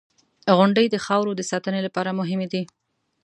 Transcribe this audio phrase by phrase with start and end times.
[0.57, 2.63] •غونډۍ د خاورو د ساتنې لپاره مهمې دي.